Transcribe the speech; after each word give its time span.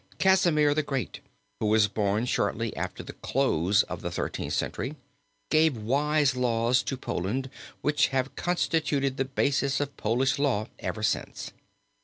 Casimir 0.17 0.73
the 0.73 0.81
Great, 0.81 1.19
who 1.59 1.67
was 1.67 1.87
born 1.87 2.25
shortly 2.25 2.75
after 2.75 3.03
the 3.03 3.13
close 3.13 3.83
of 3.83 4.01
the 4.01 4.09
Thirteenth 4.09 4.53
Century, 4.55 4.95
gave 5.51 5.77
wise 5.77 6.35
laws 6.35 6.81
to 6.81 6.97
Poland 6.97 7.51
which 7.81 8.07
have 8.07 8.35
constituted 8.35 9.17
the 9.17 9.25
basis 9.25 9.79
of 9.79 9.95
Polish 9.97 10.39
law 10.39 10.67
ever 10.79 11.03
since. 11.03 11.51